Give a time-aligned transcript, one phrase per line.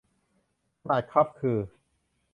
[0.81, 1.57] ขนาดคัพคือ